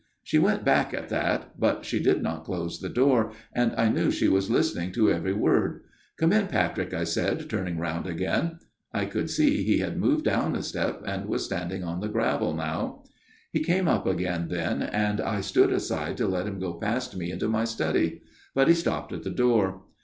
"She 0.31 0.39
went 0.39 0.65
back 0.65 0.95
at 0.95 1.09
that; 1.09 1.51
but 1.59 1.85
she 1.85 2.01
did 2.01 2.23
not 2.23 2.43
close 2.45 2.79
the 2.79 2.89
door, 2.89 3.33
and 3.53 3.71
I 3.77 3.87
knew 3.87 4.09
she 4.09 4.27
was 4.27 4.49
listening 4.49 4.91
to 4.93 5.11
every 5.11 5.31
word.' 5.31 5.81
Come 6.17 6.33
in, 6.33 6.47
Patrick,' 6.47 6.91
I 6.95 7.03
said, 7.03 7.47
turning 7.51 7.77
round 7.77 8.07
again." 8.07 8.57
I 8.95 9.05
could 9.05 9.29
see 9.29 9.61
he 9.63 9.77
had 9.77 9.99
moved 9.99 10.25
down 10.25 10.55
a 10.55 10.63
step, 10.63 11.03
and 11.05 11.27
was 11.27 11.45
standing 11.45 11.83
on 11.83 11.99
the 11.99 12.07
gravel 12.09 12.55
now. 12.55 13.03
FATHER 13.53 13.63
MARTIN'S 13.67 13.67
TALE 13.67 13.75
179" 13.85 14.39
He 14.39 14.39
came 14.39 14.47
up 14.47 14.47
again 14.47 14.79
then, 14.79 14.89
and 14.89 15.21
I 15.21 15.39
stood 15.39 15.71
aside 15.71 16.17
to 16.17 16.25
let 16.27 16.47
him 16.47 16.57
go 16.57 16.79
past 16.79 17.15
me 17.15 17.29
into 17.29 17.47
my 17.47 17.63
study. 17.63 18.23
But 18.55 18.69
he 18.69 18.73
stopped 18.73 19.13
at 19.13 19.21
the 19.21 19.29
door. 19.29 19.83